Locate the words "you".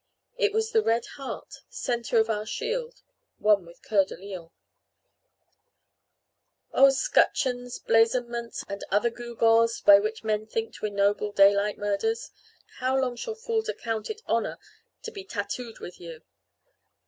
16.01-16.23